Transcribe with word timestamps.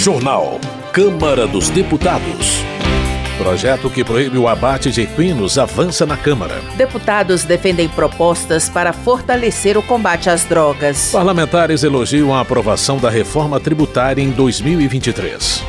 Jornal. 0.00 0.58
Câmara 0.94 1.46
dos 1.46 1.68
Deputados. 1.68 2.62
Projeto 3.36 3.90
que 3.90 4.02
proíbe 4.02 4.38
o 4.38 4.48
abate 4.48 4.90
de 4.90 5.02
equinos 5.02 5.58
avança 5.58 6.06
na 6.06 6.16
Câmara. 6.16 6.58
Deputados 6.74 7.44
defendem 7.44 7.86
propostas 7.86 8.70
para 8.70 8.94
fortalecer 8.94 9.76
o 9.76 9.82
combate 9.82 10.30
às 10.30 10.46
drogas. 10.46 11.10
Parlamentares 11.12 11.82
elogiam 11.82 12.34
a 12.34 12.40
aprovação 12.40 12.96
da 12.96 13.10
reforma 13.10 13.60
tributária 13.60 14.22
em 14.22 14.30
2023. 14.30 15.62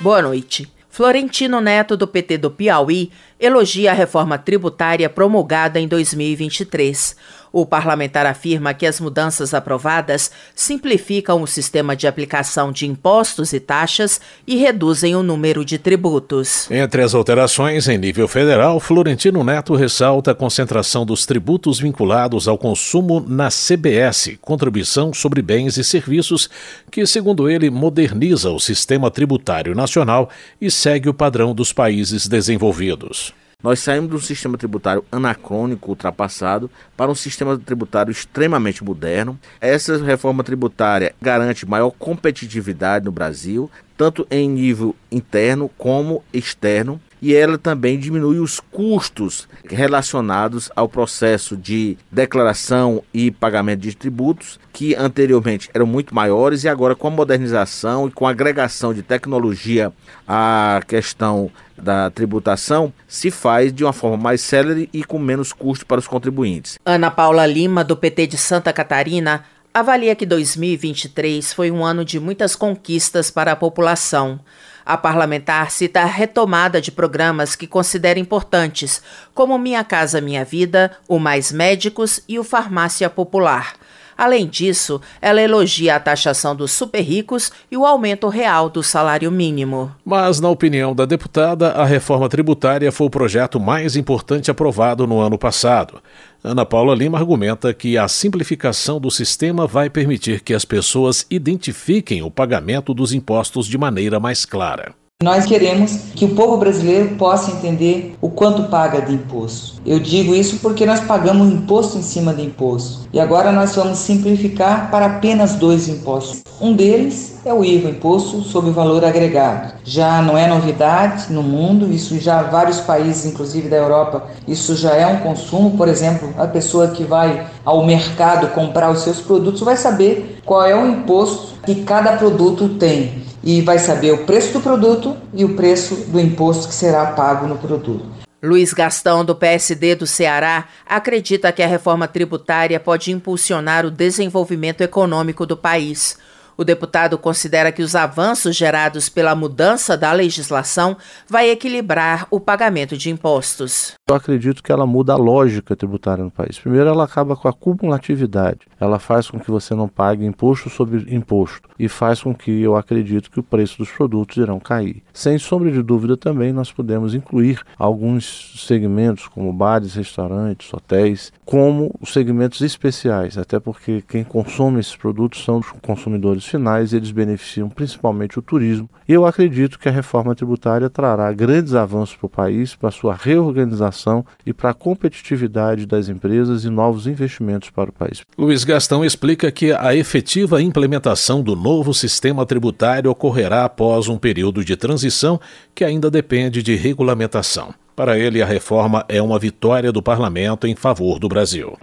Boa 0.00 0.20
noite. 0.20 0.68
Florentino 0.94 1.60
Neto, 1.60 1.96
do 1.96 2.06
PT 2.06 2.38
do 2.38 2.52
Piauí, 2.52 3.10
elogia 3.38 3.90
a 3.90 3.94
reforma 3.94 4.38
tributária 4.38 5.08
promulgada 5.08 5.80
em 5.80 5.88
2023. 5.88 7.16
O 7.56 7.64
parlamentar 7.64 8.26
afirma 8.26 8.74
que 8.74 8.84
as 8.84 8.98
mudanças 8.98 9.54
aprovadas 9.54 10.28
simplificam 10.56 11.40
o 11.40 11.46
sistema 11.46 11.94
de 11.94 12.04
aplicação 12.04 12.72
de 12.72 12.84
impostos 12.84 13.52
e 13.52 13.60
taxas 13.60 14.20
e 14.44 14.56
reduzem 14.56 15.14
o 15.14 15.22
número 15.22 15.64
de 15.64 15.78
tributos. 15.78 16.68
Entre 16.68 17.00
as 17.00 17.14
alterações 17.14 17.86
em 17.86 17.96
nível 17.96 18.26
federal, 18.26 18.80
Florentino 18.80 19.44
Neto 19.44 19.76
ressalta 19.76 20.32
a 20.32 20.34
concentração 20.34 21.06
dos 21.06 21.26
tributos 21.26 21.78
vinculados 21.78 22.48
ao 22.48 22.58
consumo 22.58 23.20
na 23.20 23.50
CBS, 23.50 24.36
Contribuição 24.40 25.14
sobre 25.14 25.40
Bens 25.40 25.76
e 25.76 25.84
Serviços, 25.84 26.50
que, 26.90 27.06
segundo 27.06 27.48
ele, 27.48 27.70
moderniza 27.70 28.50
o 28.50 28.58
sistema 28.58 29.12
tributário 29.12 29.76
nacional 29.76 30.28
e 30.60 30.72
segue 30.72 31.08
o 31.08 31.14
padrão 31.14 31.54
dos 31.54 31.72
países 31.72 32.26
desenvolvidos. 32.26 33.32
Nós 33.64 33.80
saímos 33.80 34.10
de 34.10 34.16
um 34.16 34.20
sistema 34.20 34.58
tributário 34.58 35.02
anacrônico, 35.10 35.88
ultrapassado, 35.88 36.70
para 36.94 37.10
um 37.10 37.14
sistema 37.14 37.56
tributário 37.56 38.12
extremamente 38.12 38.84
moderno. 38.84 39.40
Essa 39.58 39.96
reforma 40.04 40.44
tributária 40.44 41.14
garante 41.18 41.64
maior 41.64 41.90
competitividade 41.90 43.06
no 43.06 43.10
Brasil, 43.10 43.70
tanto 43.96 44.26
em 44.30 44.50
nível 44.50 44.94
interno 45.10 45.70
como 45.78 46.22
externo, 46.30 47.00
e 47.24 47.34
ela 47.34 47.56
também 47.56 47.98
diminui 47.98 48.38
os 48.38 48.60
custos 48.60 49.48
relacionados 49.64 50.70
ao 50.76 50.86
processo 50.86 51.56
de 51.56 51.96
declaração 52.12 53.02
e 53.14 53.30
pagamento 53.30 53.80
de 53.80 53.96
tributos, 53.96 54.60
que 54.74 54.94
anteriormente 54.94 55.70
eram 55.72 55.86
muito 55.86 56.14
maiores 56.14 56.64
e 56.64 56.68
agora 56.68 56.94
com 56.94 57.08
a 57.08 57.10
modernização 57.10 58.08
e 58.08 58.10
com 58.10 58.26
a 58.26 58.30
agregação 58.30 58.92
de 58.92 59.02
tecnologia 59.02 59.90
à 60.28 60.82
questão 60.86 61.50
da 61.78 62.10
tributação 62.10 62.92
se 63.08 63.30
faz 63.30 63.72
de 63.72 63.84
uma 63.84 63.92
forma 63.94 64.18
mais 64.18 64.42
célere 64.42 64.90
e 64.92 65.02
com 65.02 65.18
menos 65.18 65.50
custo 65.50 65.86
para 65.86 65.98
os 65.98 66.06
contribuintes. 66.06 66.78
Ana 66.84 67.10
Paula 67.10 67.46
Lima, 67.46 67.82
do 67.82 67.96
PT 67.96 68.26
de 68.26 68.36
Santa 68.36 68.70
Catarina, 68.70 69.44
avalia 69.74 70.14
que 70.14 70.24
2023 70.24 71.52
foi 71.52 71.68
um 71.68 71.84
ano 71.84 72.04
de 72.04 72.20
muitas 72.20 72.54
conquistas 72.54 73.28
para 73.28 73.50
a 73.50 73.56
população. 73.56 74.38
A 74.86 74.96
parlamentar 74.96 75.72
cita 75.72 76.02
a 76.02 76.04
retomada 76.04 76.80
de 76.80 76.92
programas 76.92 77.56
que 77.56 77.66
considera 77.66 78.20
importantes, 78.20 79.02
como 79.34 79.58
Minha 79.58 79.82
Casa 79.82 80.20
Minha 80.20 80.44
Vida, 80.44 80.96
o 81.08 81.18
Mais 81.18 81.50
Médicos 81.50 82.20
e 82.28 82.38
o 82.38 82.44
Farmácia 82.44 83.10
Popular. 83.10 83.74
Além 84.16 84.46
disso, 84.46 85.00
ela 85.20 85.40
elogia 85.40 85.96
a 85.96 86.00
taxação 86.00 86.54
dos 86.54 86.72
super 86.72 87.00
ricos 87.00 87.50
e 87.70 87.76
o 87.76 87.84
aumento 87.84 88.28
real 88.28 88.68
do 88.70 88.82
salário 88.82 89.30
mínimo. 89.30 89.90
Mas, 90.04 90.40
na 90.40 90.48
opinião 90.48 90.94
da 90.94 91.04
deputada, 91.04 91.72
a 91.72 91.84
reforma 91.84 92.28
tributária 92.28 92.90
foi 92.92 93.06
o 93.06 93.10
projeto 93.10 93.58
mais 93.60 93.96
importante 93.96 94.50
aprovado 94.50 95.06
no 95.06 95.20
ano 95.20 95.38
passado. 95.38 96.00
Ana 96.42 96.66
Paula 96.66 96.94
Lima 96.94 97.18
argumenta 97.18 97.72
que 97.72 97.96
a 97.96 98.06
simplificação 98.06 99.00
do 99.00 99.10
sistema 99.10 99.66
vai 99.66 99.88
permitir 99.88 100.40
que 100.40 100.52
as 100.52 100.64
pessoas 100.64 101.26
identifiquem 101.30 102.22
o 102.22 102.30
pagamento 102.30 102.92
dos 102.92 103.12
impostos 103.12 103.66
de 103.66 103.78
maneira 103.78 104.20
mais 104.20 104.44
clara. 104.44 104.94
Nós 105.24 105.46
queremos 105.46 106.00
que 106.14 106.26
o 106.26 106.34
povo 106.34 106.58
brasileiro 106.58 107.14
possa 107.16 107.50
entender 107.50 108.14
o 108.20 108.28
quanto 108.28 108.64
paga 108.64 109.00
de 109.00 109.14
imposto. 109.14 109.80
Eu 109.86 109.98
digo 109.98 110.34
isso 110.34 110.58
porque 110.58 110.84
nós 110.84 111.00
pagamos 111.00 111.50
imposto 111.50 111.96
em 111.96 112.02
cima 112.02 112.34
de 112.34 112.42
imposto. 112.42 113.08
E 113.10 113.18
agora 113.18 113.50
nós 113.50 113.74
vamos 113.74 114.00
simplificar 114.00 114.90
para 114.90 115.06
apenas 115.06 115.54
dois 115.54 115.88
impostos. 115.88 116.42
Um 116.60 116.74
deles 116.74 117.40
é 117.42 117.54
o 117.54 117.64
IVA, 117.64 117.88
Imposto 117.88 118.42
sobre 118.42 118.68
o 118.68 118.74
Valor 118.74 119.02
Agregado. 119.02 119.72
Já 119.82 120.20
não 120.20 120.36
é 120.36 120.46
novidade 120.46 121.32
no 121.32 121.42
mundo, 121.42 121.90
isso 121.90 122.18
já 122.20 122.42
vários 122.42 122.80
países, 122.80 123.24
inclusive 123.24 123.66
da 123.66 123.76
Europa, 123.76 124.26
isso 124.46 124.76
já 124.76 124.94
é 124.94 125.06
um 125.06 125.20
consumo. 125.20 125.70
Por 125.70 125.88
exemplo, 125.88 126.34
a 126.36 126.46
pessoa 126.46 126.88
que 126.88 127.02
vai 127.02 127.46
ao 127.64 127.86
mercado 127.86 128.48
comprar 128.48 128.90
os 128.90 129.00
seus 129.00 129.22
produtos 129.22 129.62
vai 129.62 129.78
saber 129.78 130.40
qual 130.44 130.66
é 130.66 130.74
o 130.74 130.86
imposto 130.86 131.54
que 131.64 131.76
cada 131.76 132.12
produto 132.18 132.68
tem 132.68 133.24
e 133.44 133.60
vai 133.60 133.78
saber 133.78 134.12
o 134.12 134.24
preço 134.24 134.54
do 134.54 134.60
produto 134.60 135.16
e 135.34 135.44
o 135.44 135.54
preço 135.54 135.94
do 136.08 136.18
imposto 136.18 136.66
que 136.66 136.74
será 136.74 137.06
pago 137.12 137.46
no 137.46 137.58
produto. 137.58 138.06
Luiz 138.42 138.72
Gastão, 138.72 139.24
do 139.24 139.34
PSD 139.34 139.94
do 139.94 140.06
Ceará, 140.06 140.66
acredita 140.86 141.52
que 141.52 141.62
a 141.62 141.66
reforma 141.66 142.08
tributária 142.08 142.80
pode 142.80 143.10
impulsionar 143.10 143.86
o 143.86 143.90
desenvolvimento 143.90 144.82
econômico 144.82 145.46
do 145.46 145.56
país. 145.56 146.18
O 146.56 146.64
deputado 146.64 147.18
considera 147.18 147.72
que 147.72 147.82
os 147.82 147.94
avanços 147.96 148.54
gerados 148.54 149.08
pela 149.08 149.34
mudança 149.34 149.96
da 149.96 150.12
legislação 150.12 150.96
vai 151.28 151.50
equilibrar 151.50 152.26
o 152.30 152.38
pagamento 152.38 152.96
de 152.96 153.10
impostos. 153.10 153.94
Eu 154.08 154.14
acredito 154.14 154.62
que 154.62 154.70
ela 154.70 154.86
muda 154.86 155.14
a 155.14 155.16
lógica 155.16 155.74
tributária 155.74 156.22
no 156.22 156.30
país. 156.30 156.58
Primeiro, 156.58 156.88
ela 156.88 157.04
acaba 157.04 157.34
com 157.34 157.48
a 157.48 157.52
cumulatividade. 157.52 158.60
Ela 158.78 158.98
faz 158.98 159.28
com 159.28 159.40
que 159.40 159.50
você 159.50 159.74
não 159.74 159.88
pague 159.88 160.24
imposto 160.24 160.70
sobre 160.70 161.14
imposto 161.14 161.68
e 161.78 161.88
faz 161.88 162.22
com 162.22 162.34
que 162.34 162.62
eu 162.62 162.76
acredito 162.76 163.30
que 163.30 163.40
o 163.40 163.42
preço 163.42 163.78
dos 163.78 163.90
produtos 163.90 164.36
irão 164.36 164.60
cair. 164.60 165.02
Sem 165.12 165.38
sombra 165.38 165.70
de 165.70 165.82
dúvida, 165.82 166.16
também 166.16 166.52
nós 166.52 166.70
podemos 166.70 167.14
incluir 167.14 167.60
alguns 167.78 168.64
segmentos, 168.66 169.26
como 169.26 169.52
bares, 169.52 169.94
restaurantes, 169.94 170.72
hotéis, 170.72 171.32
como 171.44 171.92
segmentos 172.04 172.60
especiais, 172.60 173.36
até 173.36 173.58
porque 173.58 174.02
quem 174.06 174.22
consome 174.22 174.80
esses 174.80 174.96
produtos 174.96 175.42
são 175.44 175.58
os 175.58 175.70
consumidores 175.82 176.43
finais 176.46 176.92
e 176.92 176.96
eles 176.96 177.10
beneficiam 177.10 177.68
principalmente 177.68 178.38
o 178.38 178.42
turismo. 178.42 178.88
E 179.08 179.12
eu 179.12 179.26
acredito 179.26 179.78
que 179.78 179.88
a 179.88 179.92
reforma 179.92 180.34
tributária 180.34 180.88
trará 180.88 181.32
grandes 181.32 181.74
avanços 181.74 182.16
para 182.16 182.26
o 182.26 182.30
país, 182.30 182.74
para 182.74 182.90
sua 182.90 183.14
reorganização 183.14 184.24
e 184.46 184.52
para 184.52 184.70
a 184.70 184.74
competitividade 184.74 185.86
das 185.86 186.08
empresas 186.08 186.64
e 186.64 186.70
novos 186.70 187.06
investimentos 187.06 187.70
para 187.70 187.90
o 187.90 187.92
país. 187.92 188.22
Luiz 188.36 188.64
Gastão 188.64 189.04
explica 189.04 189.50
que 189.50 189.72
a 189.72 189.94
efetiva 189.94 190.62
implementação 190.62 191.42
do 191.42 191.54
novo 191.54 191.92
sistema 191.92 192.46
tributário 192.46 193.10
ocorrerá 193.10 193.64
após 193.64 194.08
um 194.08 194.18
período 194.18 194.64
de 194.64 194.76
transição 194.76 195.40
que 195.74 195.84
ainda 195.84 196.10
depende 196.10 196.62
de 196.62 196.74
regulamentação. 196.74 197.74
Para 197.96 198.18
ele, 198.18 198.42
a 198.42 198.46
reforma 198.46 199.04
é 199.08 199.22
uma 199.22 199.38
vitória 199.38 199.92
do 199.92 200.02
parlamento 200.02 200.66
em 200.66 200.74
favor 200.74 201.18
do 201.20 201.28
Brasil. 201.28 201.78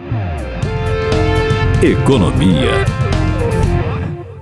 Economia. 1.82 3.01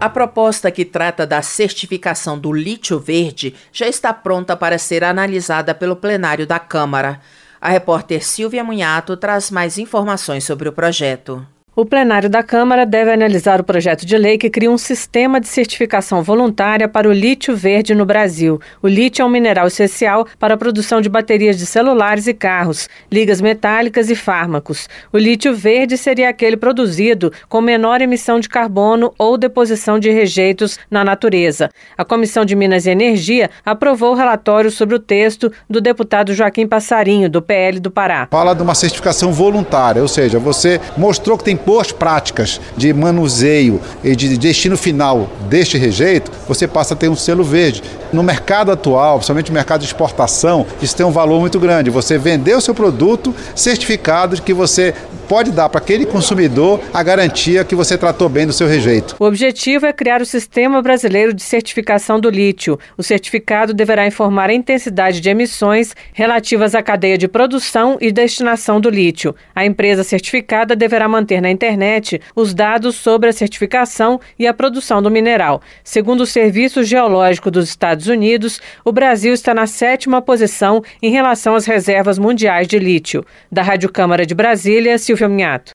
A 0.00 0.09
proposta 0.09 0.71
que 0.71 0.83
trata 0.83 1.27
da 1.27 1.43
certificação 1.43 2.38
do 2.38 2.50
lítio 2.50 2.99
verde 2.99 3.55
já 3.71 3.87
está 3.87 4.15
pronta 4.15 4.56
para 4.56 4.78
ser 4.78 5.05
analisada 5.05 5.75
pelo 5.75 5.94
plenário 5.94 6.47
da 6.47 6.59
Câmara. 6.59 7.21
A 7.61 7.69
repórter 7.69 8.25
Silvia 8.25 8.65
Munhato 8.65 9.15
traz 9.15 9.50
mais 9.50 9.77
informações 9.77 10.44
sobre 10.44 10.71
o 10.71 10.72
projeto. 10.72 11.47
O 11.77 11.85
plenário 11.85 12.29
da 12.29 12.43
Câmara 12.43 12.85
deve 12.85 13.13
analisar 13.13 13.61
o 13.61 13.65
projeto 13.65 14.05
de 14.05 14.19
lei 14.19 14.37
que 14.37 14.51
cria 14.51 14.69
um 14.69 14.77
sistema 14.77 15.41
de 15.41 15.47
certificação 15.47 16.21
voluntária 16.21 16.89
para 16.89 17.09
o 17.09 17.13
lítio 17.13 17.57
verde 17.57 17.95
no 17.95 18.05
Brasil. 18.05 18.61
O 18.83 18.89
lítio 18.89 19.23
é 19.23 19.25
um 19.25 19.29
mineral 19.29 19.69
essencial 19.69 20.27
para 20.37 20.55
a 20.55 20.57
produção 20.57 21.01
de 21.01 21.09
baterias 21.09 21.57
de 21.57 21.65
celulares 21.65 22.27
e 22.27 22.35
carros, 22.35 22.89
ligas 23.11 23.41
metálicas 23.41 24.11
e 24.11 24.17
fármacos. 24.17 24.89
O 25.13 25.17
lítio 25.17 25.55
verde 25.55 25.97
seria 25.97 26.28
aquele 26.28 26.57
produzido 26.57 27.33
com 27.49 27.61
menor 27.61 28.03
emissão 28.03 28.41
de 28.41 28.49
carbono 28.49 29.15
ou 29.16 29.39
deposição 29.39 29.97
de 30.01 30.11
rejeitos 30.11 30.77
na 30.91 31.05
natureza. 31.05 31.71
A 31.97 32.05
Comissão 32.05 32.45
de 32.45 32.57
Minas 32.57 32.84
e 32.87 32.91
Energia 32.91 33.49
aprovou 33.65 34.11
o 34.11 34.16
relatório 34.16 34.73
sobre 34.73 34.97
o 34.97 34.99
texto 34.99 35.53
do 35.69 35.81
deputado 35.81 36.34
Joaquim 36.34 36.66
Passarinho, 36.66 37.31
do 37.31 37.41
PL 37.41 37.78
do 37.78 37.93
Pará. 37.93 38.27
Fala 38.28 38.55
de 38.55 38.63
uma 38.63 38.75
certificação 38.75 39.33
voluntária, 39.33 40.03
ou 40.03 40.09
seja, 40.09 40.41
você 40.41 40.81
mostrou 40.97 41.39
que 41.39 41.45
tem 41.45 41.61
boas 41.71 41.93
práticas 41.93 42.61
de 42.77 42.93
manuseio 42.93 43.81
e 44.03 44.17
de 44.17 44.37
destino 44.37 44.77
final 44.77 45.31
deste 45.49 45.78
rejeito, 45.78 46.33
você 46.49 46.67
passa 46.67 46.95
a 46.95 46.97
ter 46.97 47.09
um 47.09 47.15
selo 47.15 47.45
verde. 47.45 47.81
No 48.13 48.25
mercado 48.25 48.72
atual, 48.72 49.19
principalmente 49.19 49.51
no 49.51 49.55
mercado 49.55 49.83
de 49.83 49.87
exportação, 49.87 50.67
isso 50.83 50.97
tem 50.97 51.07
um 51.07 51.13
valor 51.13 51.39
muito 51.39 51.61
grande. 51.61 51.89
Você 51.89 52.19
vender 52.19 52.57
o 52.57 52.61
seu 52.61 52.75
produto 52.75 53.33
certificado 53.55 54.34
de 54.34 54.43
que 54.43 54.53
você 54.53 54.97
pode 55.30 55.53
dar 55.53 55.68
para 55.68 55.80
aquele 55.80 56.04
consumidor 56.04 56.80
a 56.92 57.04
garantia 57.04 57.62
que 57.62 57.77
você 57.77 57.97
tratou 57.97 58.28
bem 58.28 58.48
do 58.48 58.53
seu 58.53 58.66
rejeito. 58.66 59.15
O 59.16 59.24
objetivo 59.24 59.86
é 59.86 59.92
criar 59.92 60.21
o 60.21 60.27
Sistema 60.27 60.82
Brasileiro 60.82 61.32
de 61.32 61.41
Certificação 61.41 62.18
do 62.18 62.28
Lítio. 62.28 62.77
O 62.98 63.03
certificado 63.04 63.72
deverá 63.72 64.04
informar 64.09 64.50
a 64.50 64.53
intensidade 64.53 65.21
de 65.21 65.30
emissões 65.30 65.94
relativas 66.12 66.74
à 66.74 66.82
cadeia 66.82 67.16
de 67.16 67.28
produção 67.28 67.97
e 68.00 68.10
destinação 68.10 68.80
do 68.80 68.91
lítio. 68.91 69.32
A 69.54 69.65
empresa 69.65 70.03
certificada 70.03 70.74
deverá 70.74 71.06
manter 71.06 71.41
na 71.41 71.48
internet 71.48 72.21
os 72.34 72.53
dados 72.53 72.97
sobre 72.97 73.28
a 73.28 73.32
certificação 73.32 74.21
e 74.36 74.48
a 74.48 74.53
produção 74.53 75.00
do 75.00 75.12
mineral. 75.12 75.62
Segundo 75.84 76.22
o 76.22 76.27
Serviço 76.27 76.82
Geológico 76.82 77.53
dos 77.53 77.68
Estados 77.68 78.09
Unidos, 78.09 78.60
o 78.84 78.91
Brasil 78.91 79.32
está 79.32 79.54
na 79.54 79.68
sétima 79.68 80.21
posição 80.21 80.82
em 81.00 81.12
relação 81.12 81.54
às 81.54 81.66
reservas 81.66 82.18
mundiais 82.18 82.66
de 82.66 82.80
lítio. 82.80 83.24
Da 83.53 83.62
Rádio 83.62 83.92
Câmara 83.92 84.27
de 84.27 84.34
Brasília, 84.34 84.98
Silvio 84.98 85.20
Minhato. 85.28 85.72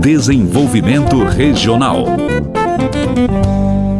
Desenvolvimento 0.00 1.24
Regional. 1.24 2.04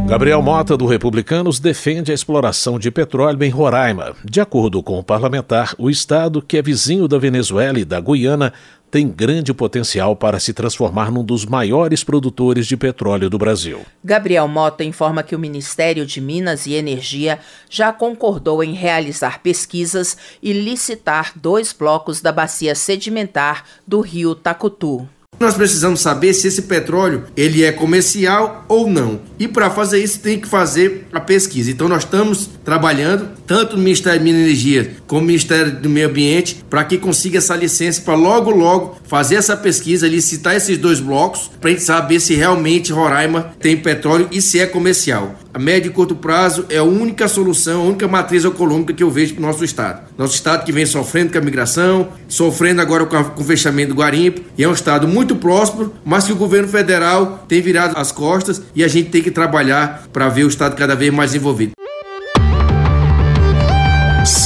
Gabriel 0.07 0.43
Mota, 0.43 0.77
do 0.77 0.85
Republicanos, 0.85 1.59
defende 1.59 2.13
a 2.13 2.15
exploração 2.15 2.79
de 2.79 2.91
petróleo 2.91 3.43
em 3.43 3.49
Roraima. 3.49 4.15
De 4.23 4.39
acordo 4.39 4.83
com 4.83 4.99
o 4.99 5.03
parlamentar, 5.03 5.75
o 5.79 5.89
estado, 5.89 6.43
que 6.43 6.59
é 6.59 6.63
vizinho 6.63 7.09
da 7.09 7.19
Venezuela 7.19 7.79
e 7.79 7.85
da 7.85 8.01
Guiana, 8.01 8.53
tem 8.95 9.09
grande 9.09 9.53
potencial 9.53 10.15
para 10.15 10.39
se 10.39 10.53
transformar 10.53 11.11
num 11.11 11.25
dos 11.25 11.45
maiores 11.45 12.05
produtores 12.05 12.65
de 12.65 12.77
petróleo 12.77 13.29
do 13.29 13.37
Brasil. 13.37 13.81
Gabriel 14.05 14.47
Mota 14.47 14.85
informa 14.85 15.25
que 15.25 15.35
o 15.35 15.39
Ministério 15.39 16.07
de 16.07 16.21
Minas 16.21 16.65
e 16.65 16.75
Energia 16.75 17.41
já 17.69 17.93
concordou 17.93 18.63
em 18.63 18.73
realizar 18.73 19.43
pesquisas 19.43 20.17
e 20.41 20.53
licitar 20.53 21.33
dois 21.35 21.73
blocos 21.73 22.21
da 22.21 22.31
bacia 22.31 22.77
sedimentar 22.77 23.65
do 23.85 24.01
rio 24.01 24.33
Tacutu. 24.33 25.09
Nós 25.41 25.55
precisamos 25.55 26.01
saber 26.01 26.33
se 26.33 26.47
esse 26.47 26.63
petróleo 26.63 27.25
ele 27.37 27.65
é 27.65 27.73
comercial 27.73 28.65
ou 28.69 28.89
não. 28.89 29.21
E 29.39 29.49
para 29.49 29.69
fazer 29.71 30.03
isso 30.03 30.21
tem 30.21 30.39
que 30.39 30.49
fazer 30.49 31.09
a 31.13 31.21
pesquisa. 31.21 31.71
Então 31.71 31.89
nós 31.89 32.05
estamos 32.05 32.49
trabalhando 32.65 33.29
tanto 33.47 33.77
no 33.77 33.83
Ministério 33.83 34.19
de 34.19 34.25
Minas 34.25 34.41
e 34.41 34.45
Energia 34.45 34.97
como 35.07 35.23
no 35.23 35.27
Ministério 35.29 35.73
do 35.73 35.89
Meio 35.89 36.09
Ambiente 36.09 36.65
para 36.69 36.85
que 36.85 36.99
consiga 36.99 37.39
essa 37.39 37.57
licença 37.57 38.01
para 38.03 38.15
logo 38.15 38.51
logo 38.51 38.97
fazer 39.07 39.37
essa 39.37 39.57
pesquisa, 39.57 40.09
licitar 40.09 40.55
esses 40.55 40.79
dois 40.79 41.01
blocos 41.01 41.51
para 41.61 41.71
a 41.71 41.73
gente 41.73 41.85
saber 41.85 42.21
se 42.21 42.35
realmente 42.35 42.93
Roraima 42.93 43.55
tem 43.61 43.77
petróleo 43.77 44.29
e 44.31 44.41
se 44.41 44.59
é 44.59 44.67
comercial. 44.67 45.35
A 45.53 45.59
médio 45.59 45.91
e 45.91 45.93
curto 45.93 46.17
prazo 46.17 46.67
é 46.69 46.79
a 46.79 46.83
única 46.83 47.29
solução, 47.29 47.83
a 47.83 47.85
única 47.85 48.09
matriz 48.09 48.45
econômica 48.45 48.93
que 48.93 49.05
eu 49.05 49.11
vejo 49.11 49.35
para 49.35 49.45
o 49.45 49.47
nosso 49.47 49.65
estado. 49.65 50.03
Nosso 50.19 50.35
estado 50.35 50.65
que 50.65 50.73
vem 50.73 50.85
sofrendo 50.85 51.31
com 51.31 51.39
a 51.39 51.41
migração, 51.41 52.09
sofrendo 52.27 52.81
agora 52.81 53.07
com, 53.07 53.17
a, 53.17 53.25
com 53.25 53.41
o 53.41 53.47
fechamento 53.47 53.91
do 53.91 54.01
garimpo, 54.01 54.41
e 54.59 54.65
é 54.65 54.69
um 54.69 54.73
estado 54.73 55.07
muito 55.07 55.37
próspero, 55.37 55.95
mas 56.05 56.25
que 56.25 56.33
o 56.33 56.37
governo 56.37 56.67
federal 56.67 57.45
tem 57.49 57.63
virado 57.63 57.97
as 57.97 58.11
costas 58.11 58.63
e 58.75 58.83
a 58.83 58.89
gente 58.89 59.11
tem 59.11 59.23
que 59.23 59.31
trabalhar 59.31 60.09
para 60.13 60.29
ver 60.29 60.45
o 60.45 60.49
Estado 60.49 60.75
cada 60.75 60.97
vez 60.97 61.13
mais 61.13 61.35
envolvido. 61.35 61.73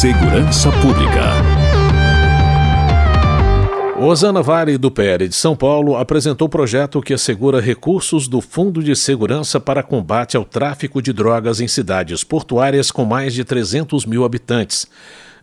Segurança 0.01 0.71
Pública. 0.81 1.25
Osana 4.01 4.41
Vale, 4.41 4.79
do 4.79 4.93
PL 4.93 5.27
de 5.27 5.35
São 5.35 5.57
Paulo, 5.57 5.97
apresentou 5.97 6.49
projeto 6.49 7.01
que 7.01 7.13
assegura 7.13 7.61
recursos 7.61 8.29
do 8.29 8.41
Fundo 8.41 8.81
de 8.81 8.95
Segurança 8.95 9.59
para 9.59 9.83
combate 9.83 10.37
ao 10.37 10.45
tráfico 10.45 11.03
de 11.03 11.13
drogas 11.13 11.61
em 11.61 11.67
cidades 11.67 12.23
portuárias 12.23 12.93
com 12.93 13.05
mais 13.05 13.35
de 13.35 13.43
300 13.43 14.07
mil 14.07 14.25
habitantes. 14.25 14.87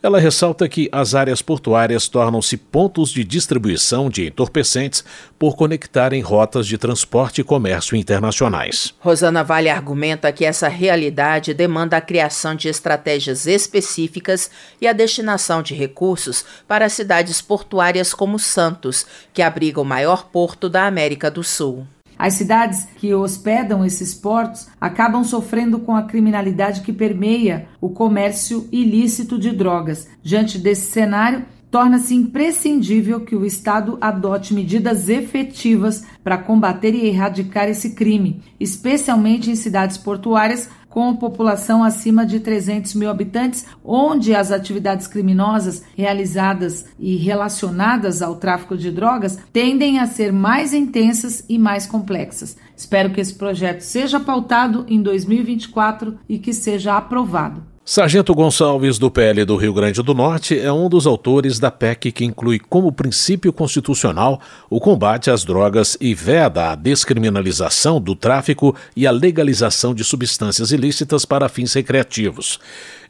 Ela 0.06 0.20
ressalta 0.20 0.70
que 0.70 0.88
as 0.92 1.16
áreas 1.16 1.42
portuárias 1.42 2.08
tornam-se 2.08 2.58
pontos 2.58 3.10
de 3.10 3.24
distribuição 3.24 4.08
de 4.08 4.28
entorpecentes 4.28 5.04
por 5.40 5.56
conectarem 5.56 6.22
rotas 6.22 6.68
de 6.68 6.78
transporte 6.78 7.42
e 7.42 7.44
comércio 7.44 7.98
internacionais. 7.98 8.94
Rosana 9.00 9.44
Vale 9.44 9.68
argumenta 9.68 10.32
que 10.32 10.46
essa 10.46 10.68
realidade 10.68 11.56
demanda 11.56 11.98
a 11.98 12.02
criação 12.02 12.54
de 12.54 12.68
estratégias 12.68 13.48
específicas 13.48 14.52
e 14.80 14.88
a 14.88 14.94
destinação 14.94 15.64
de 15.64 15.74
recursos 15.74 16.46
para 16.68 16.88
cidades 16.88 17.42
portuárias 17.42 18.14
como 18.14 18.38
Santos, 18.38 19.08
que 19.34 19.42
abriga 19.42 19.82
o 19.82 19.84
maior 19.84 20.28
porto 20.28 20.70
da 20.70 20.86
América 20.86 21.32
do 21.32 21.44
Sul. 21.44 21.88
As 22.18 22.34
cidades 22.34 22.88
que 22.96 23.14
hospedam 23.14 23.86
esses 23.86 24.14
portos 24.14 24.68
acabam 24.80 25.24
sofrendo 25.24 25.80
com 25.80 25.96
a 25.96 26.04
criminalidade 26.04 26.82
que 26.82 26.94
permeia 26.94 27.68
o 27.82 27.90
comércio 27.90 28.68
ilícito 28.72 29.38
de 29.38 29.52
drogas. 29.52 30.08
Diante 30.24 30.58
desse 30.58 30.92
cenário, 30.92 31.46
torna-se 31.76 32.16
imprescindível 32.16 33.20
que 33.22 33.36
o 33.36 33.46
Estado 33.46 33.98
adote 34.00 34.54
medidas 34.54 35.10
efetivas 35.10 36.06
para 36.24 36.38
combater 36.38 36.96
e 36.96 37.06
erradicar 37.06 37.68
esse 37.68 37.92
crime, 37.96 38.42
especialmente 38.58 39.52
em 39.52 39.56
cidades 39.56 39.98
portuárias 39.98 40.70
com 40.96 41.14
população 41.14 41.84
acima 41.84 42.26
de 42.26 42.40
300 42.40 42.96
mil 42.96 43.10
habitantes, 43.10 43.66
onde 43.84 44.34
as 44.34 44.50
atividades 44.50 45.08
criminosas 45.08 45.84
realizadas 45.94 46.86
e 46.98 47.18
relacionadas 47.18 48.22
ao 48.22 48.38
tráfico 48.38 48.78
de 48.78 48.90
drogas 48.92 49.38
tendem 49.52 50.00
a 50.00 50.08
ser 50.08 50.32
mais 50.32 50.74
intensas 50.74 51.44
e 51.50 51.60
mais 51.60 51.86
complexas. 51.86 52.56
Espero 52.78 53.10
que 53.10 53.20
esse 53.20 53.34
projeto 53.36 53.82
seja 53.82 54.22
pautado 54.22 54.86
em 54.88 55.02
2024 55.02 56.18
e 56.30 56.40
que 56.40 56.54
seja 56.54 56.96
aprovado. 56.96 57.75
Sargento 57.88 58.34
Gonçalves, 58.34 58.98
do 58.98 59.12
PL 59.12 59.46
do 59.46 59.56
Rio 59.56 59.72
Grande 59.72 60.02
do 60.02 60.16
Norte, 60.16 60.60
é 60.60 60.74
um 60.74 60.90
dos 60.90 61.06
autores 61.06 61.60
da 61.60 61.70
PEC 61.70 62.12
que 62.12 62.26
inclui 62.26 62.58
como 62.58 62.92
princípio 62.92 63.54
constitucional 63.54 64.42
o 64.72 64.80
combate 64.80 65.30
às 65.30 65.44
drogas 65.44 65.96
e 66.02 66.16
veda 66.16 66.72
a 66.72 66.76
descriminalização 66.76 68.02
do 68.02 68.16
tráfico 68.16 68.76
e 68.96 69.06
a 69.06 69.12
legalização 69.12 69.94
de 69.94 70.04
substâncias 70.04 70.72
ilícitas 70.72 71.26
para 71.26 71.48
fins 71.48 71.74
recreativos. 71.74 72.60